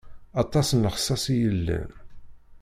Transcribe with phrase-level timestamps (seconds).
[0.41, 1.91] Aṭas n lexṣaṣ i yellan.